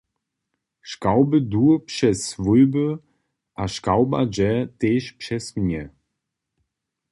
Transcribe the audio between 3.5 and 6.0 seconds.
a škałba dźe tež přeze mnje.